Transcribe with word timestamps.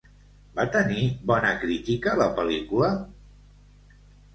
Va 0.59 0.65
tenir 0.75 1.03
bona 1.33 1.53
crítica 1.67 2.19
la 2.23 2.31
pel·lícula? 2.43 2.95